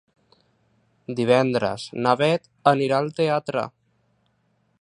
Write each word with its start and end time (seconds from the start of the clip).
Divendres 1.19 1.85
na 2.07 2.15
Beth 2.23 2.51
anirà 2.75 3.01
al 3.05 3.15
teatre. 3.21 3.67